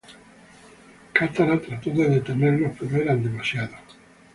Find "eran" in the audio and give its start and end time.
2.97-3.21